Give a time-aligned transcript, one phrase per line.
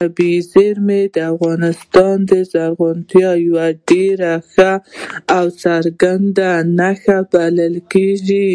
[0.00, 4.72] طبیعي زیرمې د افغانستان د زرغونتیا یوه ډېره ښه
[5.36, 8.52] او څرګنده نښه بلل کېږي.